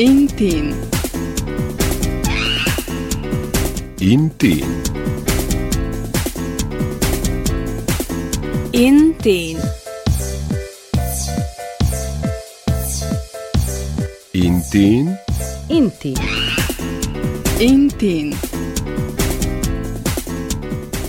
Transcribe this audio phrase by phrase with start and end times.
[0.00, 0.72] Intin.
[4.00, 4.64] Intin.
[8.72, 9.58] Intin.
[14.32, 15.18] Intin.
[15.68, 16.16] Intin.
[17.60, 18.32] Intin.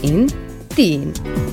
[0.03, 0.37] Intin.
[0.75, 1.50] Intin.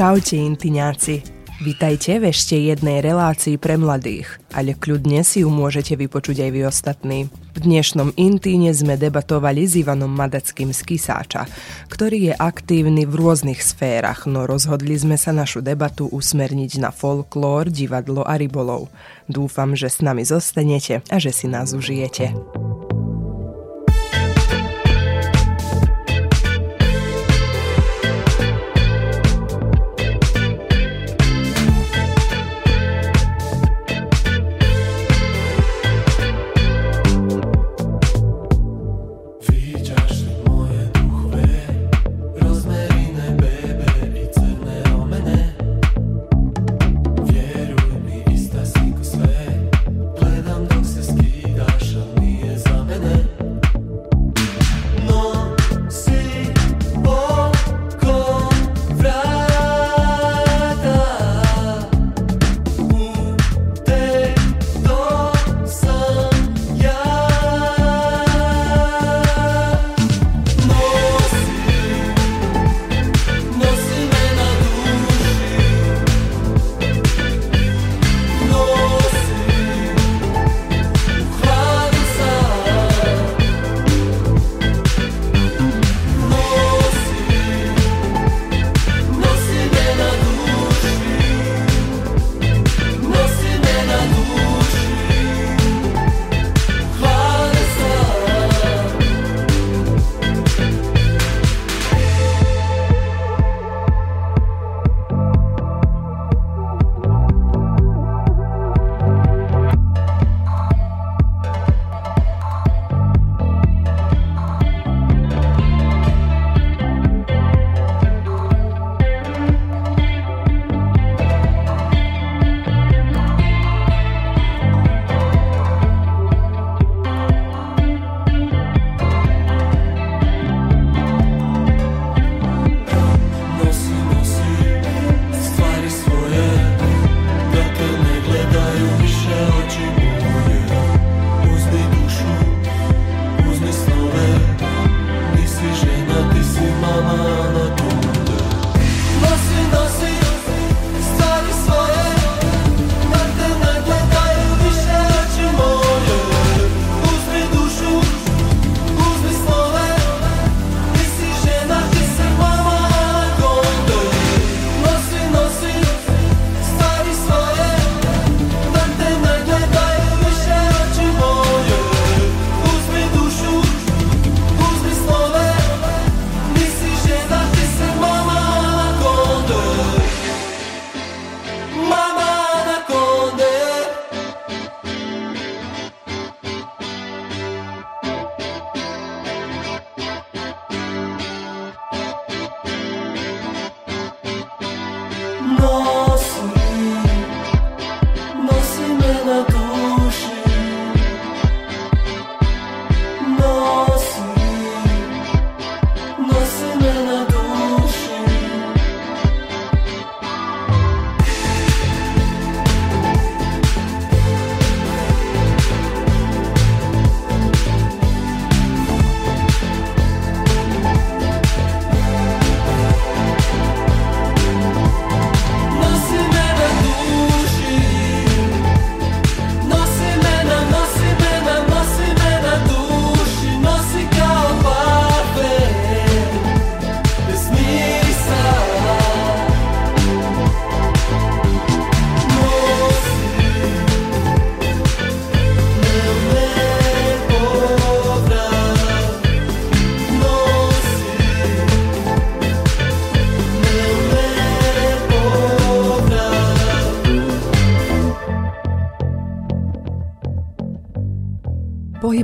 [0.00, 1.20] Čaute, intiňáci.
[1.60, 6.60] Vítajte v ešte jednej relácii pre mladých, ale kľudne si ju môžete vypočuť aj vy
[6.64, 7.18] ostatní.
[7.28, 11.44] V dnešnom Intíne sme debatovali s Ivanom Madackým z Kisáča,
[11.92, 17.68] ktorý je aktívny v rôznych sférach, no rozhodli sme sa našu debatu usmerniť na folklór,
[17.68, 18.88] divadlo a rybolov.
[19.28, 22.32] Dúfam, že s nami zostanete a že si nás užijete.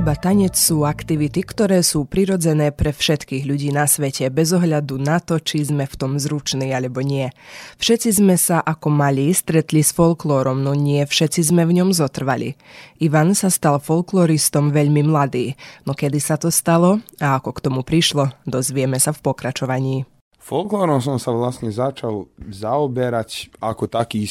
[0.07, 4.95] Pohyb a tanec sú aktivity, ktoré sú prirodzené pre všetkých ľudí na svete, bez ohľadu
[4.95, 7.27] na to, či sme v tom zruční alebo nie.
[7.75, 12.55] Všetci sme sa ako malí stretli s folklórom, no nie všetci sme v ňom zotrvali.
[13.03, 17.83] Ivan sa stal folkloristom veľmi mladý, no kedy sa to stalo a ako k tomu
[17.83, 20.07] prišlo, dozvieme sa v pokračovaní.
[20.39, 24.23] Folklórom som sa vlastne začal zaoberať ako taký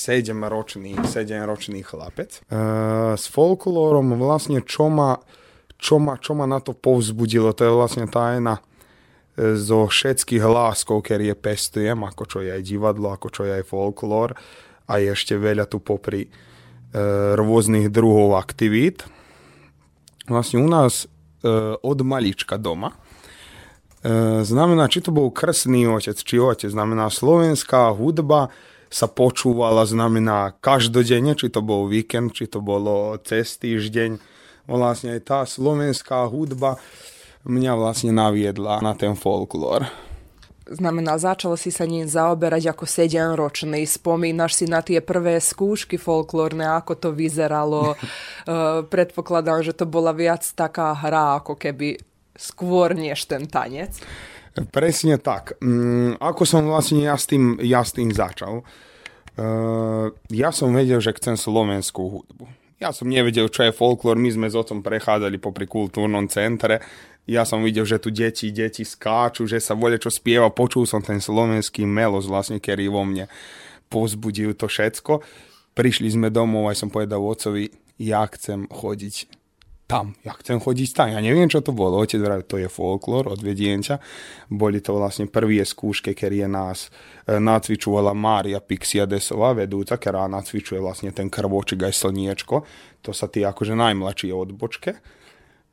[0.00, 2.40] 7-ročný, 7-ročný chlapec.
[2.48, 2.56] E,
[3.20, 5.20] s folklórom vlastne čo ma,
[5.76, 8.64] čo, ma, čo ma na to povzbudilo, to je vlastne tá jedna
[9.36, 13.64] e, zo všetkých hláskov, ktoré pestujem, ako čo je aj divadlo, ako čo je aj
[13.68, 14.32] folklór
[14.88, 16.30] a je ešte veľa tu popri e,
[17.36, 19.04] rôznych druhov aktivít.
[20.24, 21.06] Vlastne u nás e,
[21.84, 22.96] od malička doma
[24.00, 28.48] E, znamená, či to bol krsný otec, či otec, znamená slovenská hudba
[28.90, 34.18] sa počúvala, znamená každodenne, či to bol víkend, či to bolo cez týždeň.
[34.66, 36.76] Vlastne aj tá slovenská hudba
[37.46, 39.86] mňa vlastne naviedla na ten folklór.
[40.70, 43.82] Znamená, začal si sa ním zaoberať ako 7-ročný.
[43.90, 47.94] Spomínaš si na tie prvé skúšky folklórne, ako to vyzeralo.
[48.40, 52.00] E, predpokladám, že to bola viac taká hra, ako keby
[52.32, 54.00] skôr než ten tanec?
[54.68, 55.56] Presne tak.
[55.64, 61.00] Mm, ako som vlastne ja s tým, ja s tým začal, uh, ja som vedel,
[61.00, 62.44] že chcem slovenskú hudbu.
[62.80, 66.80] Ja som nevedel, čo je folklór, my sme s otcom prechádzali popri kultúrnom centre,
[67.28, 71.04] ja som videl, že tu deti, deti skáču, že sa voľa čo spieva, počul som
[71.04, 73.28] ten slovenský melos vlastne, ktorý vo mne
[73.92, 75.22] pozbudil to všetko.
[75.76, 77.70] Prišli sme domov, aj som povedal otcovi,
[78.00, 79.39] ja chcem chodiť
[79.90, 83.26] tam, ja chcem chodiť tam, ja neviem, čo to bolo, otec vraví, to je folklór,
[83.34, 83.98] odvediem ťa.
[84.46, 86.94] Boli to vlastne prvé skúšky, ktoré nás
[87.26, 92.62] e, nacvičovala Mária Pixiadesová, vedúca, ktorá nacvičuje vlastne ten krvočik aj slniečko,
[93.02, 94.90] to sa tí akože najmladšie odbočke.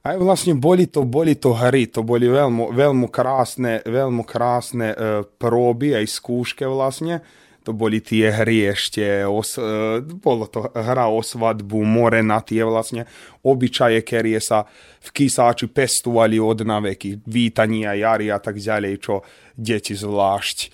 [0.02, 4.98] Aj vlastne boli to, boli to hry, to boli veľmi, veľmi krásne, veľmi krásne e,
[5.38, 7.22] próby, aj skúške vlastne,
[7.68, 12.64] to boli tie hry ešte, os, e, bolo to hra o svadbu, more na tie
[12.64, 13.04] vlastne
[13.44, 14.64] obyčaje, ktoré sa
[15.04, 19.20] v Kisáči pestovali od naveky, vítania, jary a tak ďalej, čo
[19.52, 20.68] deti zvlášť e,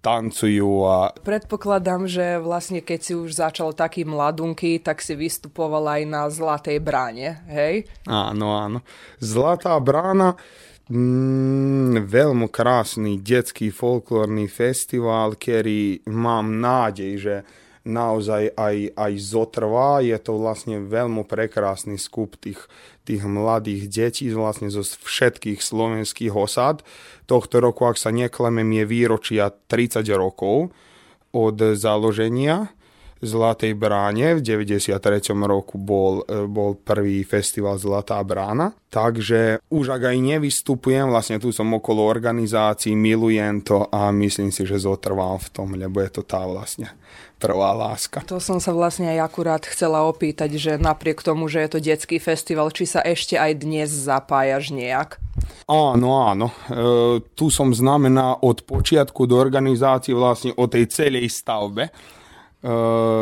[0.00, 0.72] tancujú.
[0.88, 1.12] A...
[1.20, 6.80] Predpokladám, že vlastne keď si už začal taký mladunky, tak si vystupoval aj na Zlatej
[6.80, 7.84] bráne, hej?
[8.08, 8.80] Áno, áno.
[9.20, 10.32] Zlatá brána,
[10.86, 17.34] Mm, veľmi krásny detský folklórny festival, ktorý mám nádej, že
[17.82, 19.98] naozaj aj, aj zotrvá.
[19.98, 22.70] Je to vlastne veľmi prekrásny skup tých,
[23.02, 26.86] tých mladých detí vlastne zo všetkých slovenských osad.
[27.26, 30.70] Tohto roku, ak sa neklamem, je výročia 30 rokov
[31.34, 32.70] od založenia
[33.24, 34.36] Zlatej bráne.
[34.36, 34.92] V 93.
[35.48, 38.76] roku bol, e, bol prvý festival Zlatá brána.
[38.92, 44.64] Takže už ak aj nevystupujem, vlastne tu som okolo organizácií, milujem to a myslím si,
[44.68, 46.92] že zotrvám v tom, lebo je to tá vlastne
[47.36, 48.24] prvá láska.
[48.24, 52.16] To som sa vlastne aj akurát chcela opýtať, že napriek tomu, že je to detský
[52.16, 55.20] festival, či sa ešte aj dnes zapájaš nejak?
[55.68, 56.48] Áno, áno.
[56.48, 61.92] E, tu som znamená od počiatku do organizácie vlastne o tej celej stavbe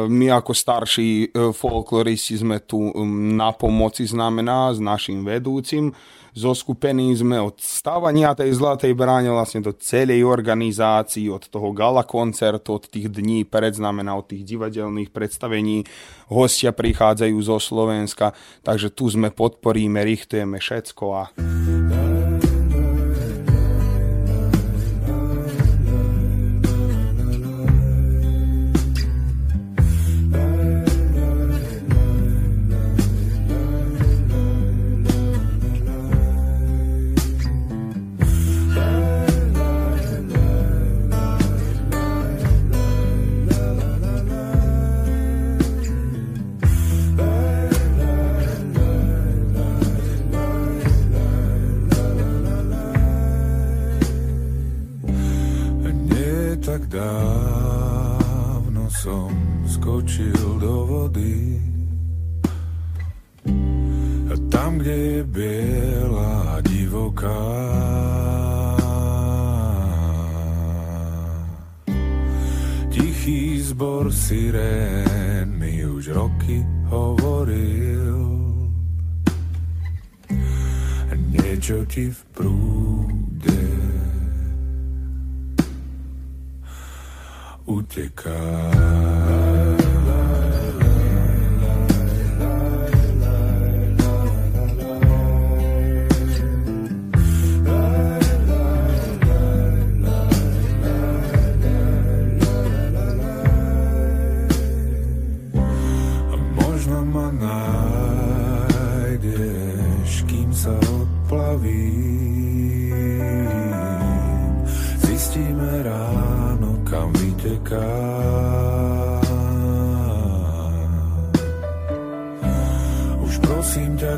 [0.09, 5.93] my ako starší eh, folkloristi sme tu mm, na pomoci znamená s našim vedúcim.
[6.35, 12.75] Zoskupení sme od stávania tej Zlatej bráne vlastne do celej organizácii, od toho gala koncertu,
[12.75, 15.87] od tých dní pred znamená, od tých divadelných predstavení.
[16.27, 18.35] Hostia prichádzajú zo Slovenska,
[18.67, 21.23] takže tu sme podporíme, richtujeme všetko a...
[56.85, 59.33] tak dávno som
[59.65, 61.57] skočil do vody.
[64.29, 67.45] A tam, kde je biela divoká,
[72.93, 76.61] tichý zbor sirén mi už roky
[76.93, 78.21] hovoril.
[81.33, 82.84] Niečo ti v prúde
[87.85, 89.34] utecar.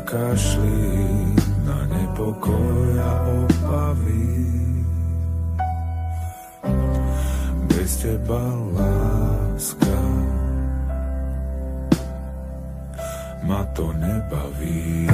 [0.07, 0.87] Kašli
[1.67, 4.47] na nepokoj a obavy.
[7.67, 8.39] Bez teba
[8.71, 9.99] láska
[13.43, 15.11] ma to nebaví.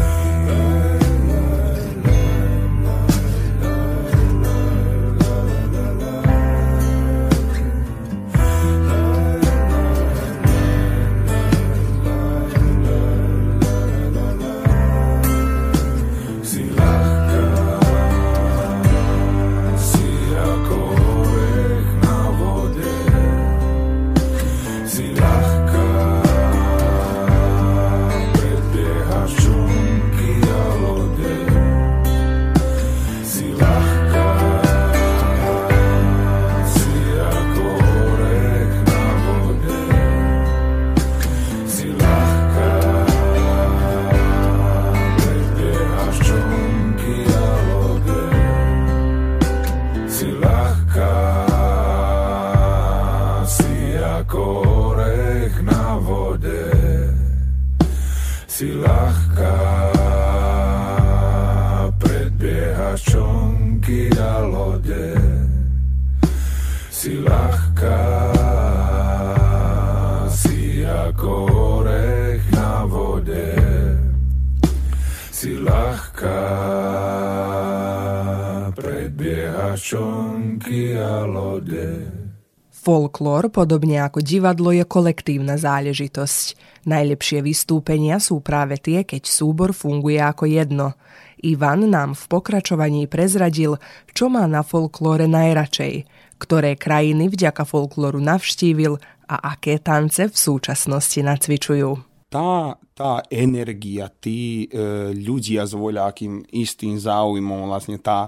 [83.53, 86.57] Podobne ako divadlo, je kolektívna záležitosť.
[86.89, 90.97] Najlepšie vystúpenia sú práve tie, keď súbor funguje ako jedno.
[91.45, 93.77] Ivan nám v pokračovaní prezradil,
[94.17, 96.09] čo má na folklóre najradšej,
[96.41, 98.97] ktoré krajiny vďaka folklóru navštívil
[99.29, 102.13] a aké tance v súčasnosti nacvičujú.
[102.33, 108.25] tá, tá energia, tí e, ľudia s voľakým istým záujmom, vlastne tá,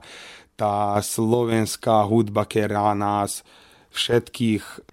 [0.54, 3.42] tá slovenská hudba, ktorá nás
[3.90, 4.85] všetkých,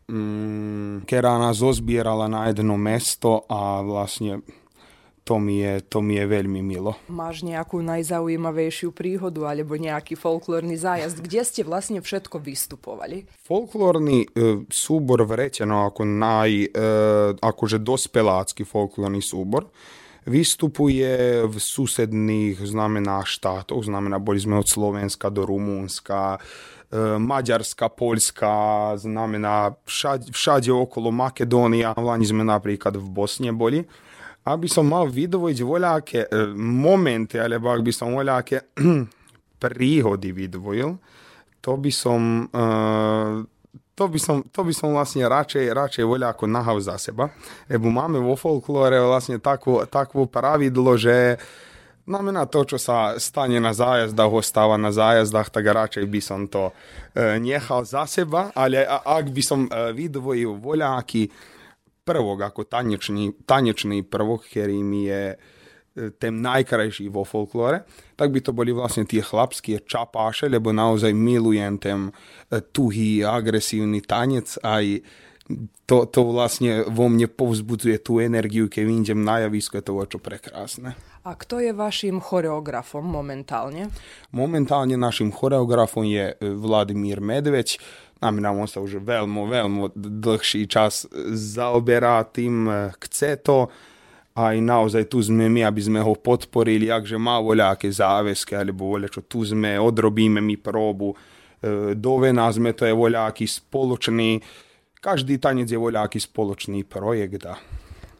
[1.06, 4.42] ktorá nás zozbierala na jedno mesto a vlastne
[5.22, 6.98] to mi je, to mi je veľmi milo.
[7.06, 13.30] Máš nejakú najzaujímavejšiu príhodu alebo nejaký folklórny zájazd, kde ste vlastne všetko vystupovali?
[13.46, 16.68] Folklórny e, súbor v Reťano ako naj, e,
[17.38, 19.70] akože dospelácky folklórny súbor
[20.22, 26.38] vystupuje v susedných znamená štátoch, znamená boli sme od Slovenska do Rumúnska,
[27.18, 28.52] Maďarska, Poľska,
[29.00, 33.80] znamená všade, všade okolo Makedónia, v Lani sme napríklad v Bosne boli.
[34.42, 36.20] Aby som mal vidvojiť voľaké
[36.58, 38.74] momenty, alebo ak by som voľaké
[39.62, 40.98] príhody vidvojil,
[41.62, 42.20] to by som
[43.92, 47.30] to by som, to by som vlastne radšej, radšej voľa nahal za seba.
[47.68, 51.36] Lebo máme vo folklóre vlastne takú, takú pravidlo, že
[52.06, 56.70] znamená to, čo sa stane na zájazdách, ostáva na zájazdách, tak radšej by som to
[57.14, 61.30] e, nechal za seba, ale ak by som e, vydvojil voľaký
[62.02, 65.36] prvok ako tanečný, tanečný prvok, ktorým je e,
[66.18, 67.86] ten najkrajší vo folklóre,
[68.18, 71.98] tak by to boli vlastne tie chlapské čapáše, lebo naozaj milujem ten
[72.74, 75.02] tuhý, agresívny tanec aj
[75.86, 80.18] to, to vlastne vo mne povzbudzuje tú energiu, keď idem na javisko, je to čo
[80.22, 80.94] prekrásne.
[81.22, 83.90] A kto je vašim choreografom momentálne?
[84.34, 87.78] Momentálne našim choreografom je e, Vladimír Medveď,
[88.22, 92.70] Znamená, on sa už veľmi, veľmi dlhší čas zaoberá tým,
[93.02, 93.66] chce to.
[94.38, 99.10] Aj naozaj tu sme my, aby sme ho podporili, akže má voľaké záväzky, alebo voľa,
[99.10, 101.18] čo tu sme, odrobíme my próbu.
[101.98, 104.38] Do Vena sme, to je voľaký spoločný,
[105.02, 107.42] každý tanec je voľaký spoločný projekt.
[107.50, 107.58] A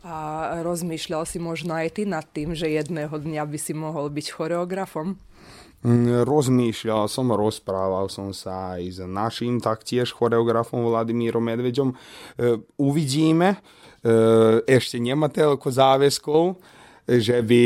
[0.03, 0.19] A
[0.67, 5.15] rozmýšľal si možno aj ty nad tým, že jedného dňa by si mohol byť choreografom?
[5.87, 11.95] Mm, Rozmýšľal som, rozprával som sa aj s našim taktiež choreografom Vladimírom Medveďom.
[11.95, 11.97] E,
[12.83, 13.62] Uvidíme,
[14.03, 14.15] E,
[14.67, 16.59] ešte nemá toľko záväzkov,
[17.07, 17.65] že by,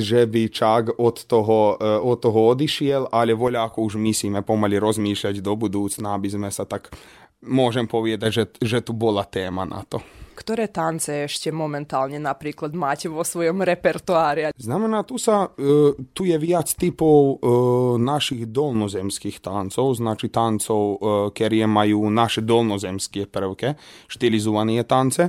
[0.00, 4.76] že by čak od toho, e, od toho odišiel, ale voľa ako už myslíme pomaly
[4.76, 6.92] rozmýšľať do budúcna, aby sme sa tak,
[7.44, 10.02] môžem povedať, že, že tu bola téma na to.
[10.38, 14.54] Ktoré tance ešte momentálne napríklad máte vo svojom repertoári?
[14.54, 17.34] Znamená, tu, sa, e, tu je viac typov e,
[17.98, 20.96] našich dolnozemských tancov, znači tancov, e,
[21.34, 23.74] ktoré majú naše dolnozemské prvky,
[24.06, 25.26] štilizované tance,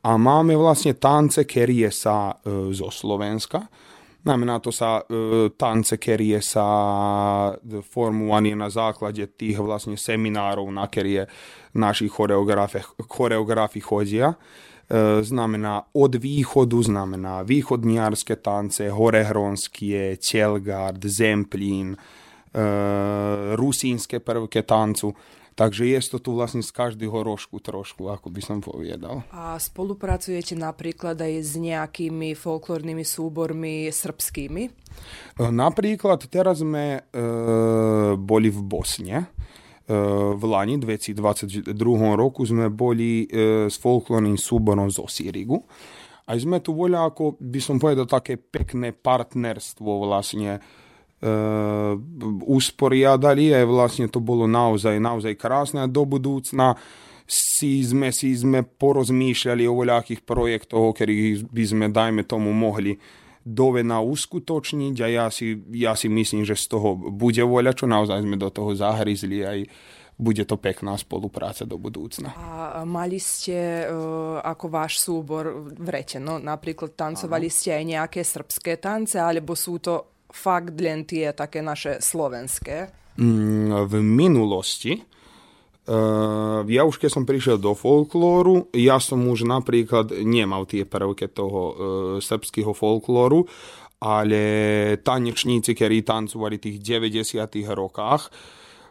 [0.00, 2.40] A máme vlastne tance, kerie sa
[2.72, 3.68] zo Slovenska.
[4.20, 6.66] Znamená to sa e, tance, kerie sa
[7.80, 11.24] formovaní na základe tých vlastne seminárov, na kerie
[11.72, 12.04] naši
[13.08, 14.36] choreografi, chodia.
[14.36, 21.96] E, znamená od východu, znamená východniarské tance, horehronské, Celgard, Zemplín, e,
[23.56, 25.16] rusínske prvky tancu.
[25.54, 29.26] Takže je to tu vlastne z každého rožku trošku, ako by som povedal.
[29.34, 34.62] A spolupracujete napríklad aj s nejakými folklórnymi súbormi srbskými?
[34.66, 34.70] E,
[35.50, 37.20] Napríklad teraz sme e,
[38.16, 39.16] boli v Bosne.
[39.20, 39.96] E,
[40.34, 41.74] v Lani 2022
[42.14, 45.66] roku sme boli e, s folklórnym súborom z Osirigu.
[46.30, 50.62] A sme tu boli ako, by som povedal, také pekné partnerstvo vlastne
[52.48, 56.76] usporiadali a vlastne to bolo naozaj, naozaj krásne do budúcna
[57.30, 62.98] si sme, si sme porozmýšľali o voľakých projektoch, o ktorých by sme, dajme tomu, mohli
[63.46, 68.26] dovena uskutočniť a ja si, ja si myslím, že z toho bude voľa, čo naozaj
[68.26, 69.58] sme do toho zahryzli aj
[70.20, 72.36] bude to pekná spolupráca do budúcna.
[72.36, 77.56] A mali ste uh, ako váš súbor v rete, no napríklad tancovali ano.
[77.56, 82.90] ste aj nejaké srbské tance, alebo sú to fakt len tie také naše slovenské?
[83.20, 90.14] Mm, v minulosti, uh, ja už keď som prišiel do folklóru, ja som už napríklad
[90.24, 91.74] nemal tie prvky toho uh,
[92.22, 93.44] srbského folklóru,
[94.00, 94.42] ale
[95.04, 97.36] tanečníci, ktorí tancovali v tých 90
[97.76, 98.32] rokách,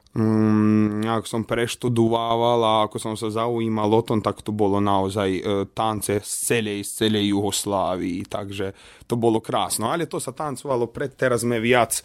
[0.09, 5.29] Mm, ako som preštudovával a ako som sa zaujímal o tom, tak to bolo naozaj
[5.37, 8.73] e, tance z celej, z celej Juhoslávii, takže
[9.05, 9.93] to bolo krásno.
[9.93, 12.01] Ale to sa tancovalo pred, teraz sme viac,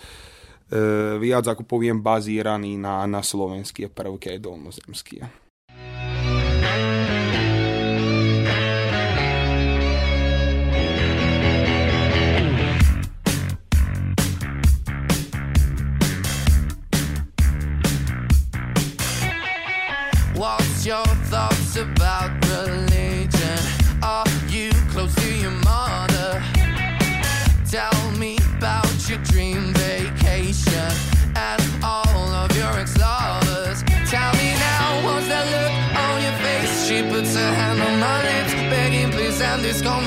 [0.68, 5.43] e, viac ako poviem, bazíraní na, na slovenské prvky dolnozemské.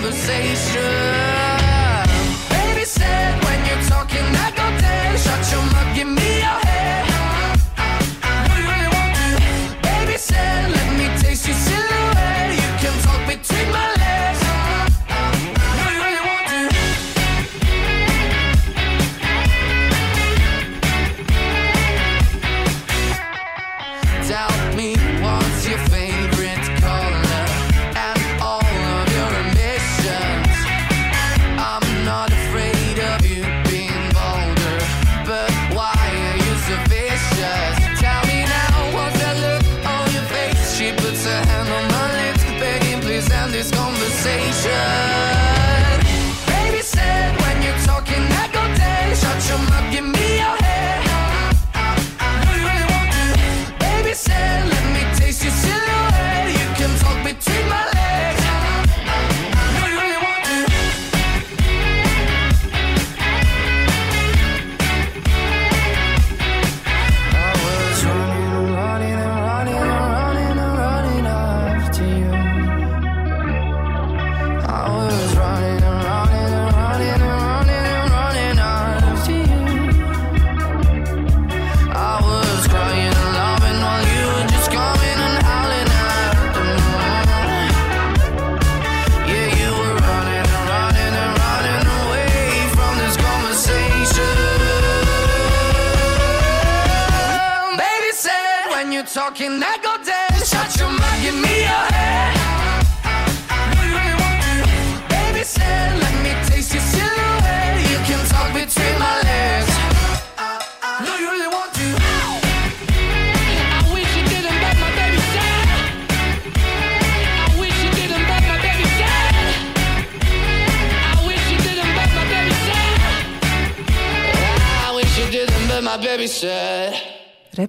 [0.08, 0.77] Conversation.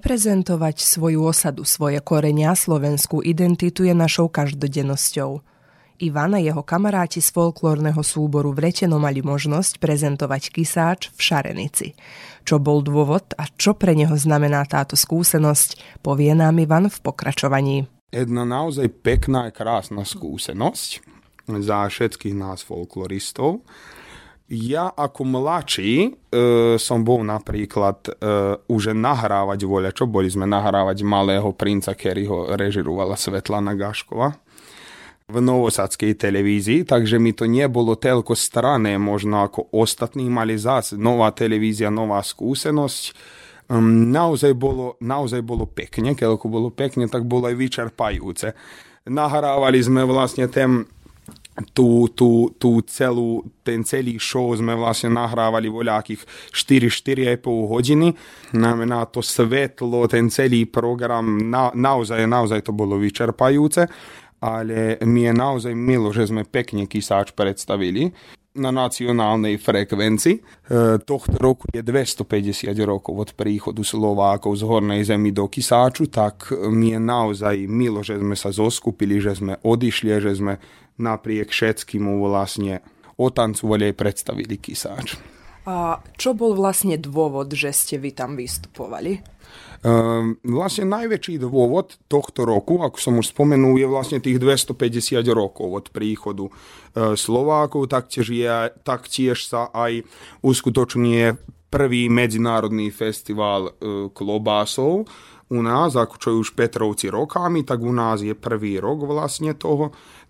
[0.09, 5.37] Reprezentovať svoju osadu, svoje korenia, slovenskú identitu je našou každodennosťou.
[6.01, 11.87] Ivan a jeho kamaráti z folklórneho súboru v Reteno mali možnosť prezentovať kysáč v Šarenici.
[12.41, 17.85] Čo bol dôvod a čo pre neho znamená táto skúsenosť, povie nám Ivan v pokračovaní.
[18.09, 21.05] Jedna naozaj pekná a krásna skúsenosť.
[21.61, 23.61] za všetkých nás folkloristov.
[24.49, 26.09] Ja ako mladší e,
[26.81, 28.11] som bol napríklad e,
[28.65, 34.33] už nahrávať voľa, čo boli sme nahrávať Malého princa, ktorý ho režirovala Svetlana Gaškova
[35.29, 41.29] v novosadskej televízii, takže mi to nebolo telko strané možno ako ostatní mali zase nová
[41.29, 43.13] televízia, nová skúsenosť.
[43.69, 48.57] Um, naozaj, bolo, naozaj bolo pekne, keď bolo pekne, tak bolo aj vyčerpajúce.
[49.05, 50.89] Nahrávali sme vlastne ten
[51.73, 58.07] tú, tú, tú celú, ten celý show sme vlastne nahrávali voľakých 4-4,5 hodiny.
[58.55, 63.87] Znamená to svetlo, ten celý program, na, naozaj, naozaj to bolo vyčerpajúce,
[64.39, 68.07] ale mi je naozaj milo, že sme pekne kysáč predstavili
[68.59, 70.35] na nacionálnej frekvencii.
[70.35, 70.41] E,
[71.05, 76.91] tohto roku je 250 rokov od príchodu Slovákov z Hornej zemi do Kisáču, tak mi
[76.91, 80.57] je naozaj milo, že sme sa zoskupili, že sme odišli, že sme
[80.99, 82.83] napriek všetkému vlastne
[83.19, 85.19] otancovali aj predstavili Kisáč.
[85.67, 89.19] A čo bol vlastne dôvod, že ste vy tam vystupovali?
[89.79, 95.67] Um, vlastne najväčší dôvod tohto roku, ako som už spomenul, je vlastne tých 250 rokov
[95.71, 98.49] od príchodu uh, Slovákov, taktiež, je,
[98.83, 100.03] taktiež sa aj
[100.43, 101.37] uskutočňuje
[101.71, 105.07] prvý medzinárodný festival uh, klobásov
[105.49, 109.57] u nás, ako čo je už Petrovci rokami, tak u nás je prvý rok vlastne
[109.57, 109.89] toho,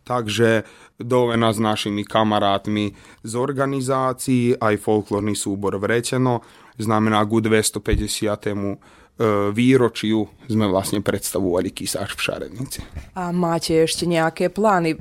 [0.09, 0.65] takže
[0.97, 6.41] dovena s našimi kamarátmi z organizácií, aj folklórny súbor Vrečeno,
[6.81, 8.97] znamená ku 250
[9.51, 12.79] výročiu sme vlastne predstavovali Kisáš v Šarenici.
[13.19, 14.95] A máte ešte nejaké plány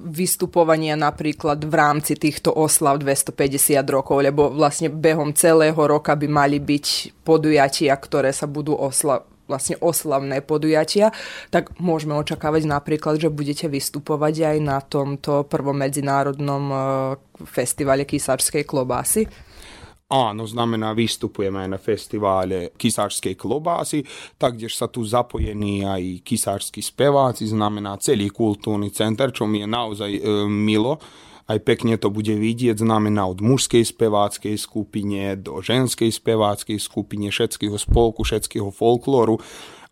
[0.00, 6.56] vystupovania napríklad v rámci týchto oslav 250 rokov, lebo vlastne behom celého roka by mali
[6.56, 11.10] byť podujatia, ktoré sa budú osla- vlastne oslavné podujatia,
[11.48, 16.76] tak môžeme očakávať napríklad, že budete vystupovať aj na tomto prvom medzinárodnom e,
[17.48, 19.24] festivale kysáčskej klobásy.
[20.08, 24.00] Áno, znamená, vystupujeme aj na festivále kysáčskej klobásy,
[24.40, 30.10] taktiež sa tu zapojení aj kysáčskí speváci, znamená celý kultúrny center, čo mi je naozaj
[30.16, 30.96] e, milo.
[31.48, 37.80] Aj pekne to bude vidieť, znamená od mužskej speváckej skupine do ženskej speváckej skupine, všetkého
[37.80, 39.40] spolku, všetkého folklóru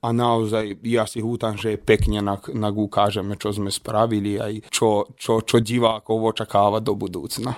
[0.04, 5.16] a naozaj ja si hútam, že pekne nak, nak ukážeme, čo sme spravili aj čo,
[5.16, 7.56] čo, čo divákov očakáva do budúcna.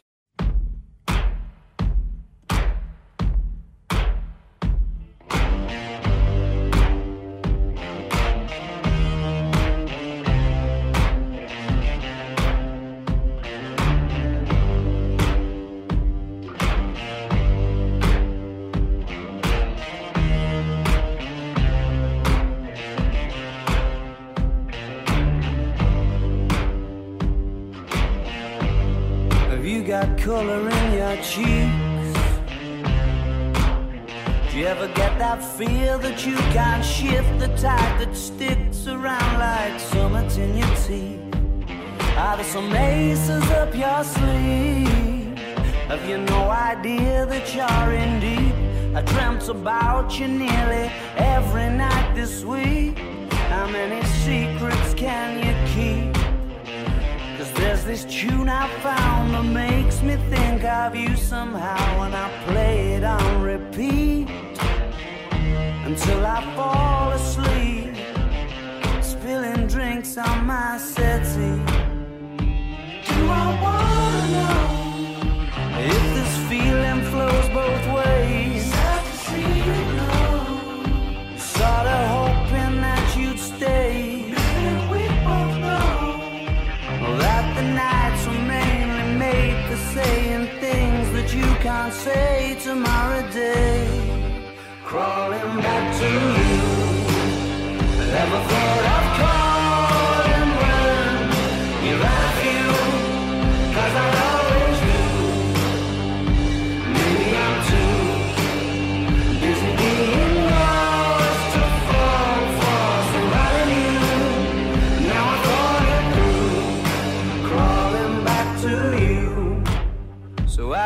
[50.08, 50.47] what you need.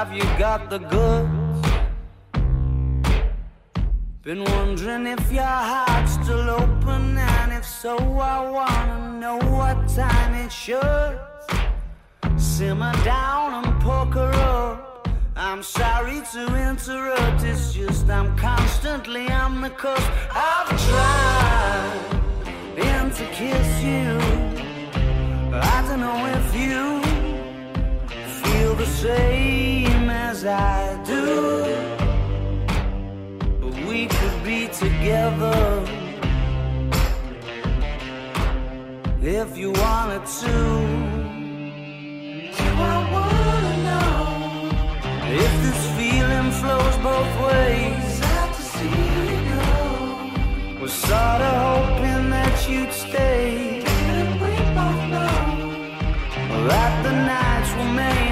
[0.02, 0.24] Have you?
[0.24, 1.68] Now got the goods?
[4.22, 7.31] Been wondering if your heart's still open, if
[7.82, 11.18] so, I wanna know what time it should.
[12.36, 15.08] Simmer down and poker up.
[15.34, 20.08] I'm sorry to interrupt, it's just I'm constantly on the cusp.
[20.30, 22.22] I've tried
[22.76, 24.10] been to kiss you.
[25.50, 26.84] But I to know if you
[28.42, 31.26] feel the same as I do.
[33.60, 36.01] But we could be together
[39.24, 40.52] if you wanted to.
[42.58, 44.70] Do I wanna know
[45.44, 48.18] if this feeling flows both ways?
[48.18, 48.98] Sad to see
[49.30, 50.80] you go.
[50.80, 53.82] Was sorta hoping that you'd stay.
[53.84, 55.38] Didn't we both know
[56.68, 58.31] that the nights were made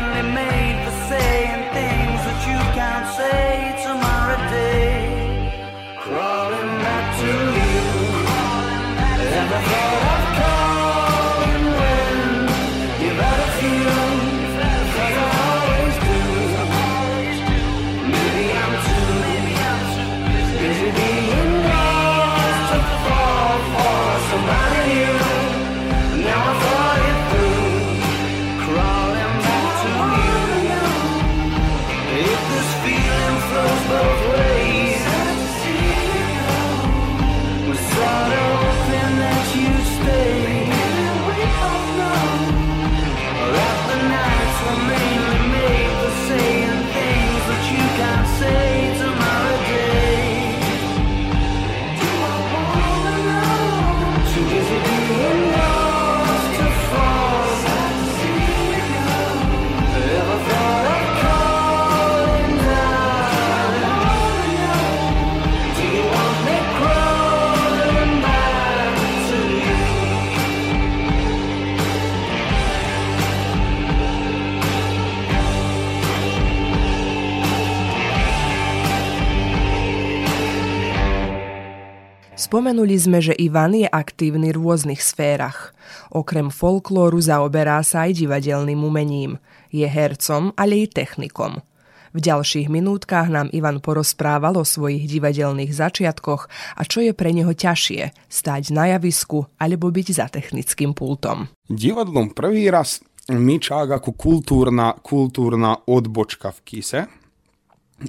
[82.51, 85.71] Spomenuli sme, že Ivan je aktívny v rôznych sférach.
[86.11, 89.39] Okrem folklóru zaoberá sa aj divadelným umením.
[89.71, 91.63] Je hercom, ale i technikom.
[92.11, 97.55] V ďalších minútkach nám Ivan porozprával o svojich divadelných začiatkoch a čo je pre neho
[97.55, 101.47] ťažšie, stať na javisku alebo byť za technickým pultom.
[101.71, 102.99] Divadlom prvý raz
[103.31, 107.01] mi čak ako kultúrna, kultúrna odbočka v kise.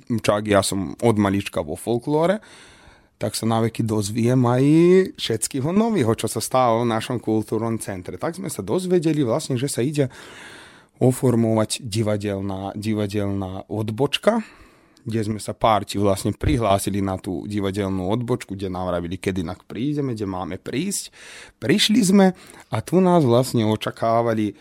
[0.10, 2.42] Čak ja som od malička vo folklóre,
[3.22, 4.64] tak sa naveky dozviem aj
[5.14, 8.18] všetkého nového, čo sa stalo v našom kultúrnom centre.
[8.18, 10.10] Tak sme sa dozvedeli vlastne, že sa ide
[10.98, 14.42] oformovať divadelná, divadelná odbočka,
[15.06, 19.70] kde sme sa párti vlastne prihlásili na tú divadelnú odbočku, kde nám vravili, kedy nak
[19.70, 21.14] prídeme, kde máme prísť.
[21.62, 22.34] Prišli sme
[22.74, 24.58] a tu nás vlastne očakávali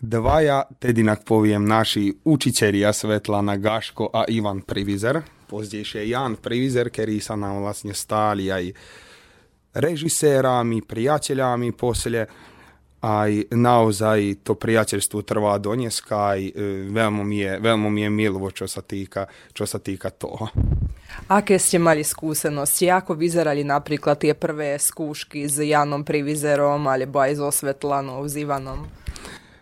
[0.00, 7.18] dvaja, tedy nak poviem, naši učitelia Svetlana Gaško a Ivan Privizer, pozdejšie Jan Privizer, ktorí
[7.18, 8.70] sa nám vlastne stáli aj
[9.74, 12.30] režisérami, priateľami posle,
[13.00, 16.52] aj naozaj to priateľstvo trvá do dneska, aj e,
[16.92, 19.24] veľmi mi je, veľmi mi je milo, čo sa týka,
[19.56, 20.52] čo sa týka toho.
[21.32, 22.92] Aké ste mali skúsenosti?
[22.92, 28.99] Ako vyzerali napríklad tie prvé skúšky s Janom Privizerom alebo aj so Svetlanou, s Ivanom?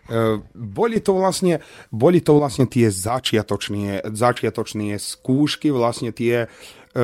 [0.09, 1.61] E, boli to vlastne,
[1.93, 7.03] boli to vlastne tie začiatočné, začiatočné skúšky, vlastne tie e,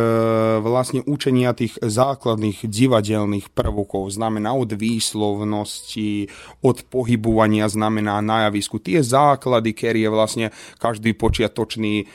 [0.59, 6.33] vlastne učenia tých základných divadelných prvokov, znamená od výslovnosti,
[6.65, 8.81] od pohybovania, znamená na javisku.
[8.81, 10.45] Tie základy, ktoré je vlastne
[10.81, 12.05] každý počiatočný e,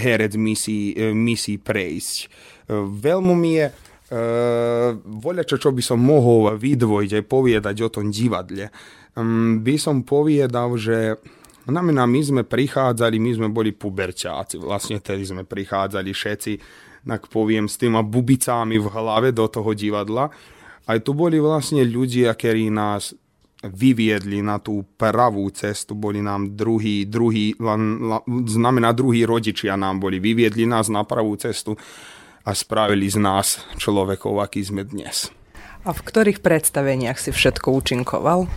[0.00, 2.32] herec musí, e, musí prejsť.
[2.70, 3.66] Veľmi mi je
[4.10, 8.99] Uh, voľačo, čo by som mohol vydvojiť aj povedať o tom divadle, um,
[9.60, 11.18] by som povedal, že
[11.66, 16.52] znamená, my sme prichádzali, my sme boli puberťáci, vlastne tedy sme prichádzali všetci,
[17.06, 20.28] tak poviem, s týma bubicami v hlave do toho divadla.
[20.84, 23.14] Aj tu boli vlastne ľudia, ktorí nás
[23.60, 27.52] vyviedli na tú pravú cestu, boli nám druhý, druhý,
[28.48, 31.76] znamená druhí rodičia nám boli, vyviedli nás na pravú cestu
[32.40, 35.28] a spravili z nás človekov, aký sme dnes.
[35.84, 38.48] A v ktorých predstaveniach si všetko účinkoval?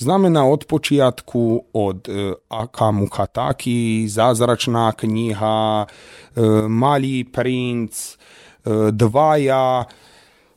[0.00, 5.86] Znamená od počiatku od e, Akamu Kataki, Zázračná kniha, e,
[6.64, 8.16] Malý princ,
[8.64, 9.84] e, Dvaja,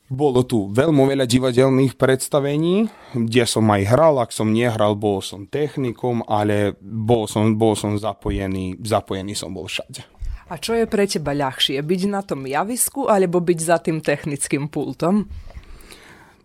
[0.07, 5.43] bolo tu veľmi veľa divadelných predstavení, kde som aj hral, ak som nehral, bol som
[5.43, 10.07] technikom, ale bol som, bol som zapojený, zapojený som bol všade.
[10.47, 14.71] A čo je pre teba ľahšie, byť na tom javisku alebo byť za tým technickým
[14.71, 15.27] pultom?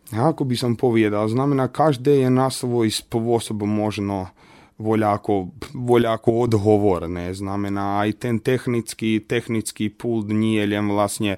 [0.09, 4.33] Ako by som povedal, znamená, každé je na svoj spôsob možno
[4.79, 7.35] voľako, voľako odhovorné.
[7.35, 11.37] Znamená, aj ten technický, technický pult nie je len vlastne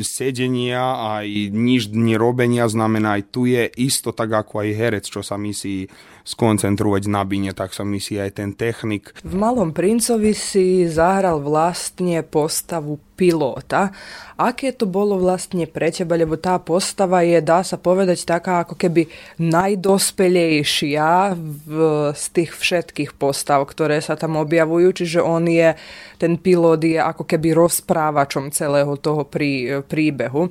[0.00, 5.20] sedenia, aj nič dni robenia, znamená aj tu je isto tak ako aj herec, čo
[5.20, 5.90] sa musí
[6.22, 9.10] skoncentrovať na bine, tak sa myslí aj ten technik.
[9.26, 13.92] V Malom princovi si zahral vlastne postavu pilota.
[14.40, 18.80] Aké to bolo vlastne pre teba, lebo tá postava je, dá sa povedať, taká ako
[18.80, 21.68] keby najdospelejšia v,
[22.16, 25.76] z tých všetkých postav, ktoré sa tam objavujú, čiže on je,
[26.16, 30.48] ten pilot je ako keby rozprávačom celého toho prí, príbehu.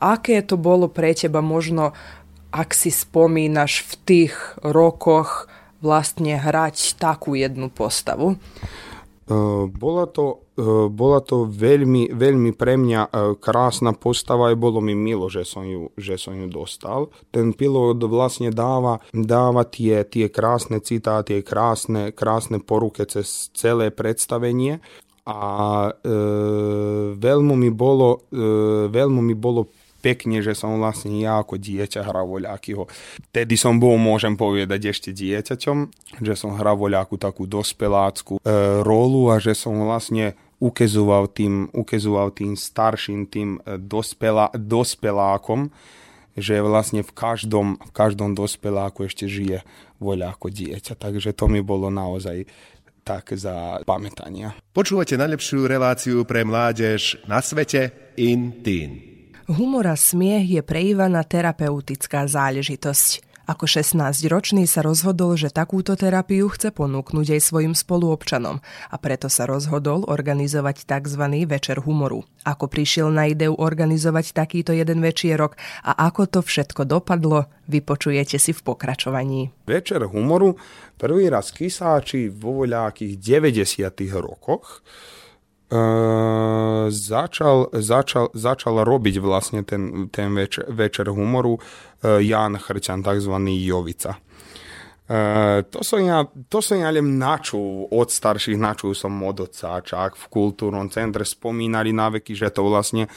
[0.00, 1.92] Aké to bolo pre teba možno
[2.56, 5.44] ak si spomínaš v tých rokoch
[5.84, 8.40] vlastne hrať takú jednu postavu?
[9.66, 10.46] Bola to,
[10.94, 15.90] bola to veľmi, veľmi pre mňa krásna postava a bolo mi milo, že som ju,
[15.98, 17.10] že som ju dostal.
[17.34, 24.78] Ten pilot vlastne dáva, dáva tie, tie krásne tie krásne, krásne poruke cez celé predstavenie
[25.26, 25.40] a
[27.18, 28.30] veľmi mi bolo,
[28.86, 29.66] veľmi mi bolo
[30.06, 32.86] pekne, že som vlastne ja ako dieťa hral voľakýho.
[33.34, 35.78] Tedy som bol, môžem povedať, ešte dieťaťom,
[36.22, 38.40] že som hral voľakú takú dospelácku e,
[38.86, 45.74] rolu a že som vlastne ukazoval tým, ukazoval tým starším, tým e, dospelá, dospelákom,
[46.38, 49.66] že vlastne v každom, v každom dospeláku ešte žije
[49.98, 50.94] voľa ako dieťa.
[50.94, 52.46] Takže to mi bolo naozaj
[53.02, 54.54] tak za pamätania.
[54.70, 59.15] Počúvate najlepšiu reláciu pre mládež na svete In Teen.
[59.46, 63.22] Humor a smiech je pre Ivana terapeutická záležitosť.
[63.46, 68.58] Ako 16-ročný sa rozhodol, že takúto terapiu chce ponúknuť aj svojim spoluobčanom
[68.90, 71.46] a preto sa rozhodol organizovať tzv.
[71.46, 72.26] večer humoru.
[72.42, 75.54] Ako prišiel na ideu organizovať takýto jeden večierok
[75.86, 79.54] a ako to všetko dopadlo, vypočujete si v pokračovaní.
[79.62, 80.58] Večer humoru
[80.98, 83.94] prvý raz kysáči vo voľakých 90.
[84.18, 84.82] rokoch
[85.66, 93.34] Uh, začal, začal, začal robiť vlastne ten, ten večer, večer humoru uh, Jan Chrťan, tzv.
[93.66, 94.14] Jovica.
[95.10, 99.82] Uh, to, som ja, to som ja len načul od starších, načul som od otca,
[99.82, 103.10] čak v kultúrnom centre spomínali na veky, že to vlastne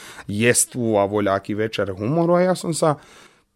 [0.74, 2.98] tu a voľaký večer humoru a ja som sa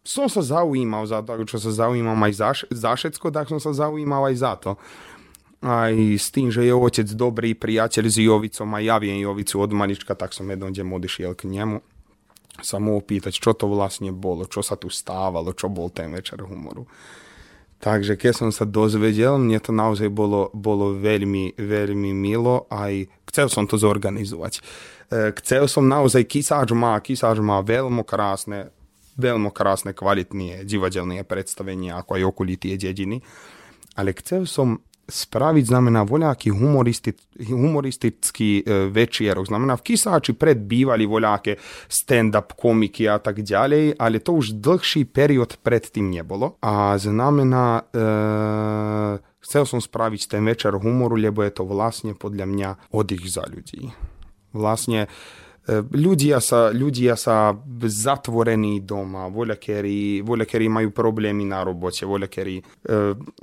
[0.05, 3.73] som sa zaujímal za to, čo sa zaujímam aj za, za všetko, tak som sa
[3.73, 4.71] zaujímal aj za to
[5.65, 9.73] aj s tým, že je otec dobrý priateľ s Jovicom a ja viem Jovicu od
[9.73, 11.81] malička, tak som jednom deň odišiel k nemu
[12.63, 16.39] sa mu opýtať, čo to vlastne bolo, čo sa tu stávalo, čo bol ten večer
[16.39, 16.87] humoru.
[17.83, 23.51] Takže keď som sa dozvedel, mne to naozaj bolo, bolo veľmi, veľmi milo, aj chcel
[23.51, 24.63] som to zorganizovať.
[25.11, 28.71] E, chcel som naozaj, Kisáč má, Kisáč má veľmi krásne,
[29.19, 33.19] veľmi krásne, kvalitné divadelné predstavenia, ako aj okolí tie dediny,
[33.99, 37.13] ale chcel som spraviť znamená voľaký humoristi,
[37.45, 39.45] humoristický e, večierok.
[39.45, 45.61] Znamená, v Kisáči predbývali voľaké stand-up komiky a tak ďalej, ale to už dlhší period
[45.61, 46.57] predtým nebolo.
[46.65, 48.01] A znamená, e,
[49.45, 53.93] chcel som spraviť ten večer humoru, lebo je to vlastne podľa mňa oddych za ľudí.
[54.57, 55.05] Vlastne
[55.73, 62.85] ľudia sa, ľudia sa zatvorení doma, voľakerí, voľakerí majú problémy na robote, voľakerí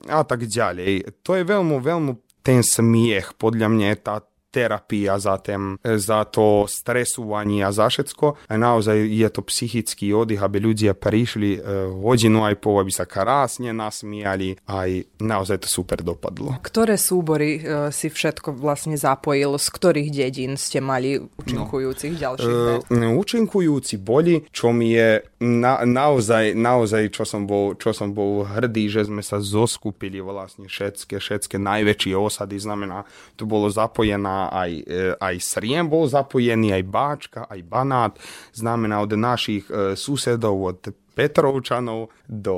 [0.06, 1.22] a tak ďalej.
[1.26, 7.64] To je veľmi, veľmi ten smiech, podľa mňa tá terapia za, tém, za to stresovanie
[7.64, 8.52] a za všetko.
[8.52, 13.08] A naozaj je to psychický oddych, aby ľudia prišli e, hodinu aj po, aby sa
[13.08, 14.60] krásne nasmiali.
[14.68, 16.60] Aj naozaj to super dopadlo.
[16.60, 19.56] Ktoré súbory e, si všetko vlastne zapojil?
[19.56, 22.20] Z ktorých dedín ste mali účinkujúcich no.
[22.20, 22.56] ďalších?
[22.92, 28.44] E, účinkujúci boli, čo mi je na, naozaj, naozaj, čo som, bol, čo som bol
[28.44, 32.60] hrdý, že sme sa zoskupili vlastne všetky, všetky najväčšie osady.
[32.60, 38.12] Znamená, tu bolo zapojená aj, e, aj Sriem bol zapojený, aj Báčka, aj Banát,
[38.56, 40.80] znamená od našich e, susedov, od
[41.12, 42.56] Petrovčanov, do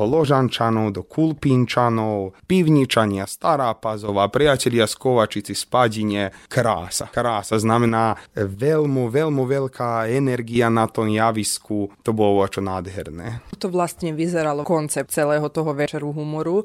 [0.00, 7.12] Hložančanov, do Kulpínčanov, Pivničania, Stará Pazová, priatelia z Kovačici, Spadine, krása.
[7.12, 13.44] Krása znamená veľmi, veľmi veľká energia na tom javisku, to bolo čo nádherné.
[13.60, 16.64] To vlastne vyzeralo koncept celého toho večeru humoru.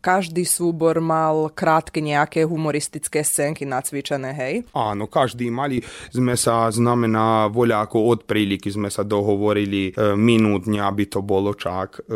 [0.00, 4.54] každý súbor mal krátke nejaké humoristické scénky nacvičené, hej?
[4.72, 10.78] Áno, každý mali, sme sa, znamená, voľako od príliky sme sa dohovorili e, my minútne,
[10.78, 12.14] aby to bolo čak, e,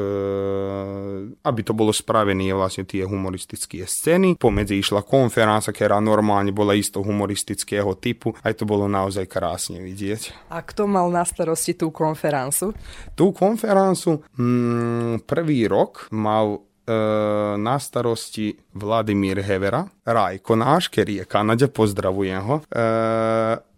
[1.42, 4.38] aby to bolo spravené vlastne tie humoristické scény.
[4.38, 10.54] Pomedzi išla konferencia, ktorá normálne bola isto humoristického typu, aj to bolo naozaj krásne vidieť.
[10.54, 12.70] A kto mal na starosti tú konferenciu?
[13.18, 16.62] Tú konferenciu mm, prvý rok mal
[17.56, 22.64] na starosti Vladimír Hevera, Rajko náš, ktorý je Kanade, pozdravujem ho, e,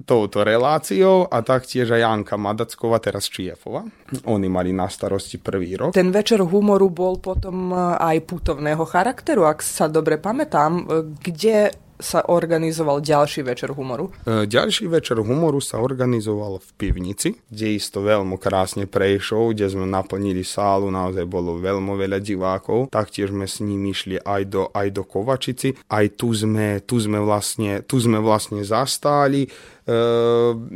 [0.08, 3.84] touto reláciou a taktiež aj Janka Madackova, teraz Čiefova.
[4.24, 5.92] Oni mali na starosti prvý rok.
[5.92, 10.72] Ten večer humoru bol potom e, aj putovného charakteru, ak sa dobre pamätám.
[10.80, 10.82] E,
[11.20, 14.12] Kde sa organizoval ďalší večer humoru?
[14.28, 19.88] E, Ďalší večer humoru sa organizoval v pivnici, kde isto veľmi krásne prešiel, kde sme
[19.88, 22.92] naplnili sálu, naozaj bolo veľmi veľa divákov.
[22.92, 25.72] Taktiež sme s nimi išli aj do, aj do Kovačici.
[25.88, 29.48] Aj tu sme, tu sme, vlastne, tu sme vlastne zastáli.
[29.48, 29.50] E,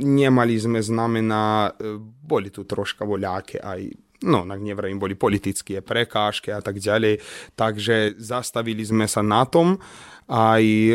[0.01, 6.51] nemali sme znamená, e, boli tu troška voľaké aj no, tak nevravím, boli politické prekážky
[6.51, 7.23] a tak ďalej,
[7.55, 9.79] takže zastavili sme sa na tom,
[10.29, 10.95] aj e,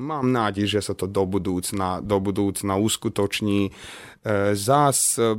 [0.00, 3.68] mám nádej, že sa to do budúcna, do budúcna uskutoční.
[3.68, 3.72] E,
[4.56, 5.36] zás e,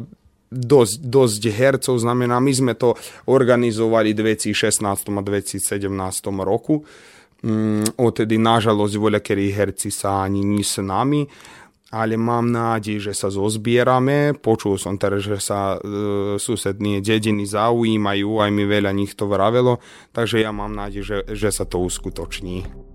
[0.54, 2.94] dosť, dosť hercov, znamená, my sme to
[3.26, 5.90] organizovali v 2016 a 2017
[6.46, 6.86] roku.
[7.40, 11.24] Mm, odtedy, nažalosť, voľakerí herci sa ani nie s nami,
[11.90, 14.38] ale mám nádej, že sa zozbierame.
[14.38, 15.78] Počul som teraz, že sa e,
[16.38, 19.82] susední dediny zaujímajú, aj mi veľa nich to vravelo,
[20.14, 22.89] takže ja mám nádej, že, že sa to uskutoční.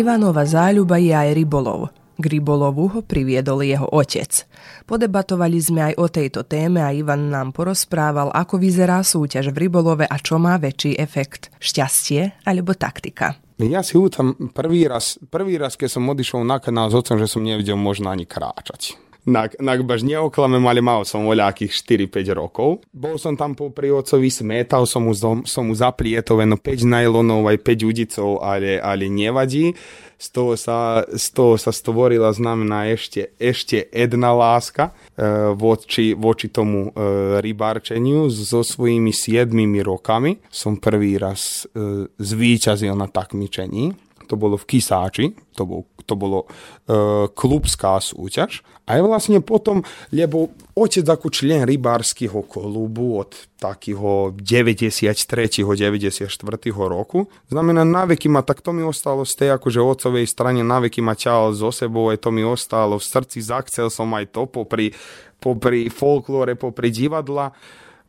[0.00, 1.92] Ivanova záľuba je aj rybolov.
[2.16, 4.48] K rybolovu ho priviedol jeho otec.
[4.88, 10.08] Podebatovali sme aj o tejto téme a Ivan nám porozprával, ako vyzerá súťaž v rybolove
[10.08, 11.52] a čo má väčší efekt.
[11.60, 13.36] Šťastie alebo taktika.
[13.60, 17.28] Ja si hútam prvý raz, prvý raz, keď som odišiel na kanál s otcom, že
[17.28, 18.96] som nevidel možno ani kráčať.
[19.28, 21.72] Na, na baž neoklamem, ale mal som voľakých
[22.08, 22.80] 4-5 rokov.
[22.88, 25.12] Bol som tam popri ocovi, smetal som mu,
[25.44, 29.76] som mu zaplietoveno 5 najlonov aj 5 udicov, ale, ale nevadí.
[30.20, 36.52] Z toho, sa, z toho sa stvorila znamená ešte, ešte jedna láska e, voči, voči
[36.52, 38.28] tomu e, rybárčeniu.
[38.28, 39.48] So svojimi 7
[39.80, 46.14] rokami som prvý raz e, zvíťazil na takmičení to bolo v Kisáči, to, bol, to
[46.14, 48.62] bolo e, klubská súťaž.
[48.86, 49.82] A je vlastne potom,
[50.14, 55.66] lebo otec ako člen rybárskeho klubu od takého 93.
[55.66, 56.30] 94.
[56.74, 61.18] roku, znamená naveky ma, tak to mi ostalo z tej akože otcovej strane, naveky ma
[61.18, 64.94] ťahal zo sebou, aj to mi ostalo v srdci, zachcel som aj to popri,
[65.42, 67.50] popri folklóre, popri divadla.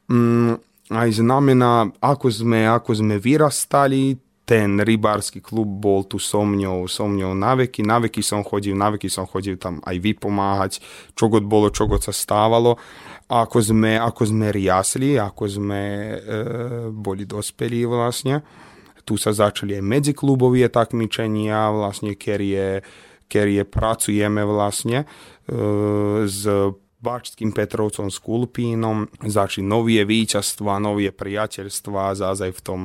[0.10, 0.58] Mm,
[0.92, 4.20] aj znamená, ako sme, ako sme vyrastali,
[4.52, 8.76] ten rybársky klub bol tu so mňou, so mňou na veky, na veky som chodil,
[8.76, 10.72] na veky som chodil tam aj vypomáhať,
[11.16, 12.76] čo god bolo, čo god sa stávalo.
[13.32, 16.16] A ako sme, ako sme riasli, ako sme e,
[16.92, 18.44] boli dospelí vlastne,
[19.08, 22.84] tu sa začali aj medziklubové takmičenia, vlastne, kerie,
[23.32, 25.08] kerie pracujeme vlastne
[25.48, 26.44] e, s
[27.00, 32.82] Bačským Petrovcom s Kulpínom, začali novie víťazstva, novie priateľstva, aj v tom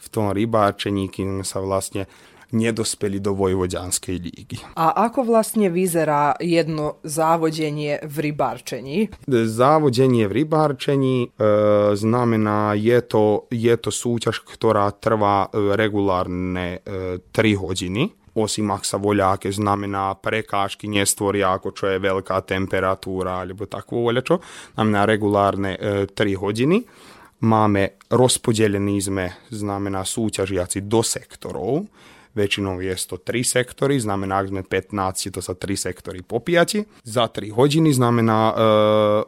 [0.00, 2.08] v tom rybáčení, kým sa vlastne
[2.50, 4.58] nedospeli do Vojvodianskej lígy.
[4.74, 8.96] A ako vlastne vyzerá jedno závodenie v rybárčení?
[9.30, 11.28] Závodenie v rybárčení e,
[11.94, 18.86] znamená, je to, je to súťaž, ktorá trvá e, regulárne e, 3 hodiny osim ak
[18.86, 24.38] sa voľaké znamená prekážky nestvoria, ako čo je veľká temperatúra alebo takú voľačo,
[24.78, 26.78] znamená regulárne e, 3 hodiny
[27.40, 31.88] máme rozpodelení sme, znamená súťažiaci do sektorov,
[32.34, 36.86] väčšinou je to 3 sektory, znamená, ak sme 15, to sa 3 sektory po 5.
[37.02, 38.54] Za 3 hodiny znamená, e,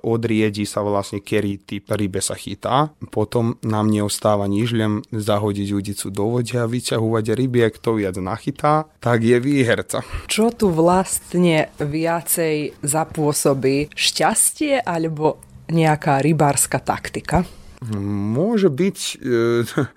[0.06, 2.94] odriedi sa vlastne, ktorý typ rybe sa chytá.
[3.10, 8.86] Potom nám neostáva nič, len zahodiť udicu do vode a vyťahovať ryby, kto viac nachytá,
[9.02, 10.06] tak je výherca.
[10.30, 13.90] Čo tu vlastne viacej zapôsobí?
[13.94, 15.42] Šťastie alebo
[15.72, 17.42] nejaká rybárska taktika?
[17.90, 19.14] Môže byť, e,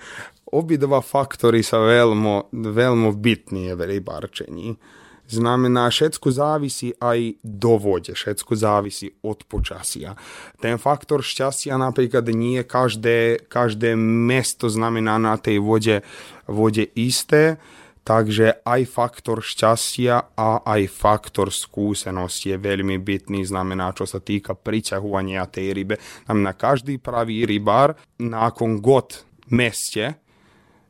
[0.59, 4.77] obidva faktory sa veľmi, veľmi bitní v rybárčení.
[5.25, 10.13] Znamená, všetko závisí aj do vode, všetko závisí od počasia.
[10.61, 16.05] Ten faktor šťastia napríklad nie každé, každé mesto znamená na tej vode,
[16.45, 17.57] vode isté,
[18.06, 24.53] Takže aj faktor šťastia a aj faktor skúsenosti je veľmi bytný, znamená, čo sa týka
[24.53, 25.97] priťahovania tej rybe.
[26.30, 30.22] Znamená, každý pravý rybár na akom god meste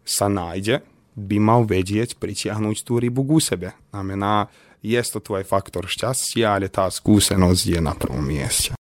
[0.04, 0.84] sa nájde,
[1.16, 3.72] by mal vedieť pritiahnuť tú rybu ku sebe.
[3.96, 4.52] Znamená,
[4.84, 8.76] je to tu aj faktor šťastia, ale tá skúsenosť je na prvom mieste.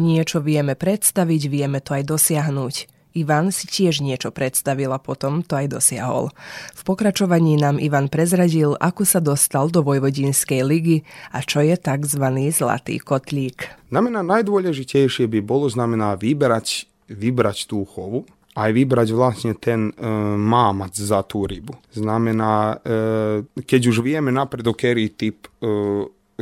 [0.00, 2.74] Niečo vieme predstaviť, vieme to aj dosiahnuť.
[3.10, 6.30] Ivan si tiež niečo predstavil a potom to aj dosiahol.
[6.74, 11.02] V pokračovaní nám Ivan prezradil, ako sa dostal do Vojvodinskej ligy
[11.34, 12.24] a čo je tzv.
[12.54, 13.66] zlatý kotlík.
[13.90, 20.06] Znamená, najdôležitejšie by bolo znamená vybrať, vybrať tú chovu, aj vybrať vlastne ten e,
[20.38, 21.74] mámac za tú rybu.
[21.90, 25.50] Znamená, e, keď už vieme napredo, ktorý typ e,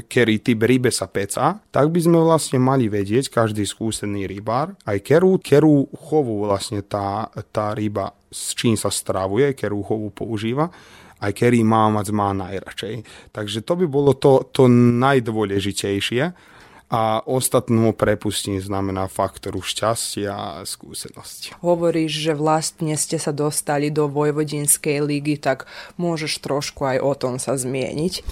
[0.05, 4.99] ktorý typ rybe sa peca, tak by sme vlastne mali vedieť, každý skúsený rybár, aj
[5.03, 10.71] kerú, kerú chovu vlastne tá, tá ryba, s čím sa stravuje, kerú chovu používa,
[11.19, 13.03] aj kerý mámac má najradšej.
[13.35, 16.57] Takže to by bolo to, to najdôležitejšie
[16.89, 21.53] a ostatnú prepustím znamená faktoru šťastia a skúsenosti.
[21.61, 25.69] Hovoríš, že vlastne ste sa dostali do Vojvodinskej ligy, tak
[26.01, 28.13] môžeš trošku aj o tom sa zmieniť.
[28.17, 28.23] E,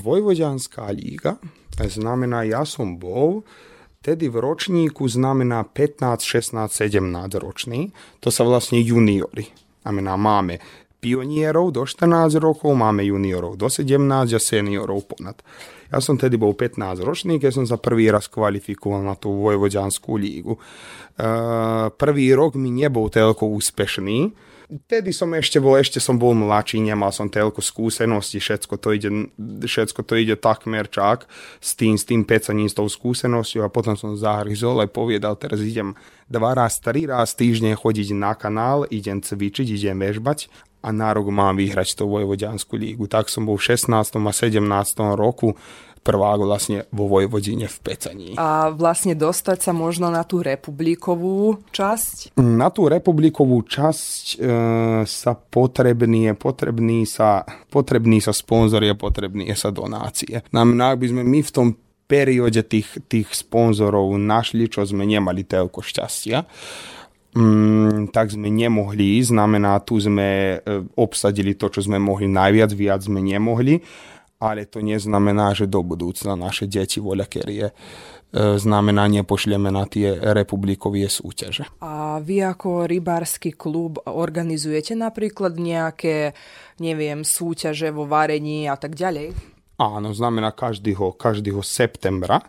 [0.00, 1.36] Vojvodianská líga
[1.76, 3.44] znamená, ja som bol
[4.04, 7.88] Tedy v ročníku znamená 15, 16, 17 ročný.
[8.20, 9.48] To sa vlastne juniori.
[9.80, 10.60] Znamená, máme
[11.00, 13.96] pionierov do 14 rokov, máme juniorov do 17
[14.36, 15.40] a seniorov ponad.
[15.94, 20.18] Ja som tedy bol 15 ročný, keď som sa prvý raz kvalifikoval na tú Vojvodianskú
[20.18, 20.58] lígu.
[21.14, 24.34] Uh, prvý rok mi nebol toľko úspešný,
[24.64, 29.10] Tedy som ešte bol, ešte som bol mladší, nemal som toľko skúsenosti, všetko to ide,
[29.60, 31.28] všetko to ide takmer čak
[31.60, 35.60] s tým, s tým pecaním, s tou skúsenosťou a potom som zahryzol a povedal, teraz
[35.60, 35.92] idem
[36.32, 40.48] dva raz, tri raz týždne chodiť na kanál, idem cvičiť, idem vežbať
[40.84, 43.08] a na rok mám vyhrať tú Vojvodianskú lígu.
[43.08, 43.88] Tak som bol v 16.
[43.96, 44.60] a 17.
[45.16, 45.56] roku
[46.04, 48.28] prvák vlastne vo Vojvodine v Pecaní.
[48.36, 52.36] A vlastne dostať sa možno na tú republikovú časť?
[52.36, 54.46] Na tú republikovú časť e,
[55.08, 60.44] sa potrebný je potrebný sa, potrebný sa sponzor je potrebný je sa donácie.
[60.52, 61.68] Znamená, ak by sme my v tom
[62.04, 66.44] perióde tých, tých sponzorov našli, čo sme nemali toľko šťastia,
[68.14, 72.30] tak sme nemohli, znamená, tu sme e, obsadili to, čo sme mohli.
[72.30, 73.82] Najviac, viac sme nemohli.
[74.38, 77.72] Ale to neznamená, že do budúcna naše deti voľakerie
[78.34, 81.70] znamená nepošleme na tie republikové súťaže.
[81.78, 86.34] A vy ako rybársky klub organizujete napríklad nejaké,
[86.82, 89.54] neviem, súťaže vo varení a tak ďalej?
[89.78, 92.42] Áno, znamená každého, každého septembra.
[92.42, 92.46] E,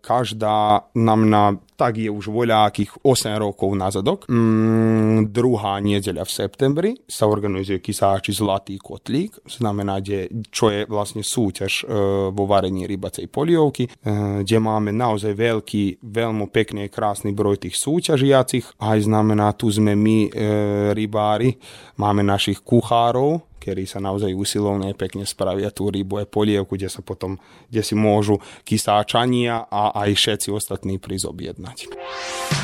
[0.00, 4.30] každá znamená, tak je už voľakých 8 rokov nazadok.
[4.30, 11.26] Mm, druhá nedeľa v septembri sa organizuje kysáči Zlatý kotlík, znamená, kde, čo je vlastne
[11.26, 11.84] súťaž e,
[12.30, 18.78] vo varení rybacej polievky, e, máme naozaj veľký, veľmi pekný, krásny broj tých súťažiacich.
[18.78, 20.40] Aj znamená, tu sme my, e,
[20.94, 21.58] rybári,
[21.98, 26.98] máme našich kuchárov, ktorí sa naozaj usilovne pekne spravia tú rybu aj polievku, kde sa
[26.98, 27.38] potom,
[27.70, 31.30] kde si môžu kysáčania a aj všetci ostatní prísť
[31.72, 32.61] математика.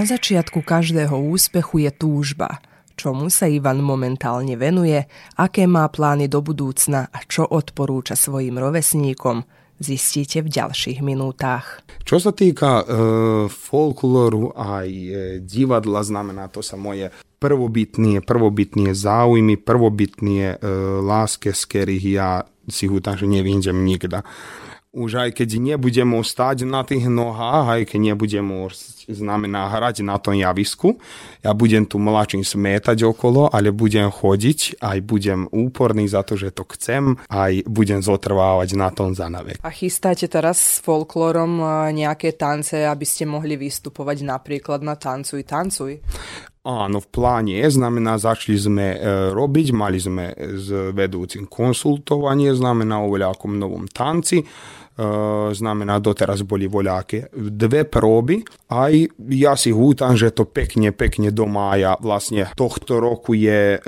[0.00, 2.64] Na začiatku každého úspechu je túžba.
[2.96, 4.96] Čomu sa Ivan momentálne venuje,
[5.36, 9.44] aké má plány do budúcna a čo odporúča svojim rovesníkom,
[9.76, 11.84] zistíte v ďalších minútach.
[12.08, 12.84] Čo sa týka e,
[13.52, 15.10] folklóru aj e,
[15.44, 20.64] divadla, znamená to sa moje prvobitné, prvobitné záujmy, prvobitné e,
[21.04, 24.24] láske, z ktorých ja si hútam, že nevyjdem nikda.
[24.90, 30.02] Už aj keď nebudem môcť stať na tých nohách, aj keď nebudem môcť, znamená hrať
[30.02, 30.98] na tom javisku,
[31.46, 36.50] ja budem tu mladším smetať okolo, ale budem chodiť, aj budem úporný za to, že
[36.50, 39.62] to chcem, aj budem zotrvávať na tom za navek.
[39.62, 45.46] A chystáte teraz s folklórom e, nejaké tance, aby ste mohli vystupovať napríklad na Tancuj,
[45.46, 46.02] tancuj?
[46.60, 48.98] Áno, v pláne je, znamená, začali sme e,
[49.32, 54.44] robiť, mali sme s vedúcim konsultovanie, znamená o veľakom novom tanci,
[55.50, 58.92] znamená, doteraz boli voľaké dve próby, aj
[59.32, 63.78] ja si hútam, že to pekne, pekne do mája vlastne tohto roku je e,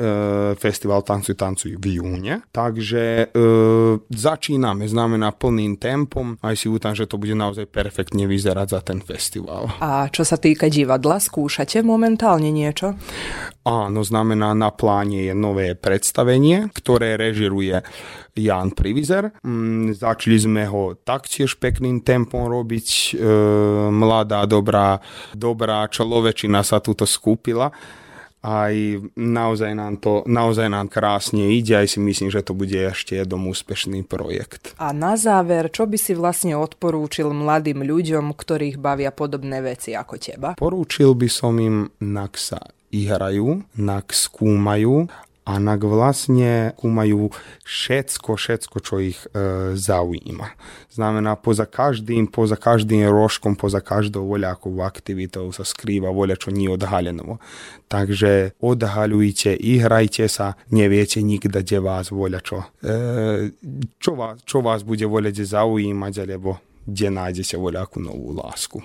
[0.57, 3.47] festival Tancuj, tancuj v júne, takže e,
[4.09, 8.99] začíname, znamená plným tempom, aj si hútam, že to bude naozaj perfektne vyzerať za ten
[9.05, 9.69] festival.
[9.79, 12.97] A čo sa týka divadla, skúšate momentálne niečo?
[13.63, 17.79] Áno, znamená na pláne je nové predstavenie, ktoré režiruje
[18.33, 19.29] Jan Privizer.
[19.45, 22.89] Mm, začali sme ho taktiež pekným tempom robiť.
[23.13, 23.29] E,
[23.93, 24.99] mladá, dobrá,
[25.37, 27.69] dobrá človečina sa tuto skúpila.
[28.43, 28.75] Aj
[29.15, 33.47] naozaj nám to naozaj nám krásne ide, aj si myslím, že to bude ešte jeden
[33.47, 34.75] úspešný projekt.
[34.83, 40.15] A na záver, čo by si vlastne odporúčil mladým ľuďom, ktorých bavia podobné veci ako
[40.19, 40.59] teba?
[40.59, 42.59] Porúčil by som im, nak sa
[42.91, 45.07] ihrajú, nak skúmajú
[45.43, 47.35] a nak vlastne skúmajú
[47.67, 50.55] všetko, všetko, čo ich e, zaujíma.
[50.95, 56.71] Znamená, poza každým, poza každým rožkom, poza každou voľakou aktivitou sa skrýva voľa čo nie
[56.71, 57.43] odhalenovo.
[57.91, 62.59] Takže odhaľujte, ihrajte sa, neviete nikde, kde vás voľa čo.
[62.79, 63.51] E,
[63.99, 68.79] čo, vás, čo vás bude voľa zaujímať, alebo kde nájdete voľakú novú lásku.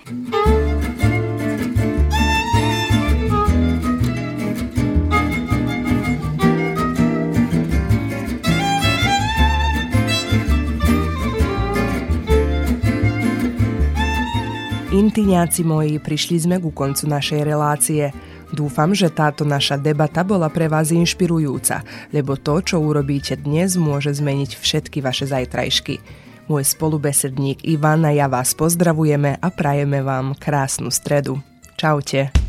[15.07, 18.11] Intiňáci moji, prišli sme ku koncu našej relácie.
[18.51, 21.79] Dúfam, že táto naša debata bola pre vás inšpirujúca,
[22.11, 26.03] lebo to, čo urobíte dnes, môže zmeniť všetky vaše zajtrajšky.
[26.51, 31.39] Môj spolubesedník Ivan a ja vás pozdravujeme a prajeme vám krásnu stredu.
[31.79, 32.46] Čaute.